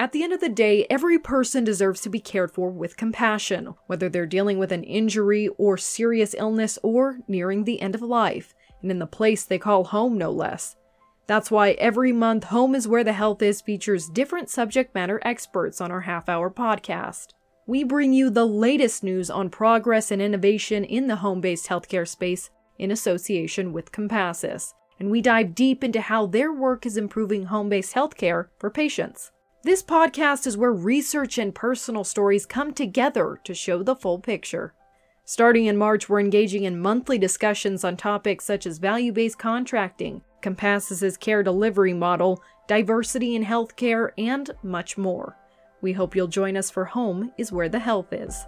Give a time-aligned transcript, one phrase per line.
[0.00, 3.74] At the end of the day, every person deserves to be cared for with compassion,
[3.88, 8.54] whether they're dealing with an injury or serious illness or nearing the end of life,
[8.80, 10.76] and in the place they call home, no less.
[11.26, 15.80] That's why every month, Home is Where the Health Is features different subject matter experts
[15.80, 17.30] on our half hour podcast.
[17.66, 22.06] We bring you the latest news on progress and innovation in the home based healthcare
[22.06, 27.46] space in association with Compassus, and we dive deep into how their work is improving
[27.46, 29.32] home based healthcare for patients.
[29.64, 34.72] This podcast is where research and personal stories come together to show the full picture.
[35.24, 40.22] Starting in March, we're engaging in monthly discussions on topics such as value based contracting,
[40.42, 45.36] Compassus's care delivery model, diversity in healthcare, and much more.
[45.80, 48.46] We hope you'll join us for Home is Where the Health Is.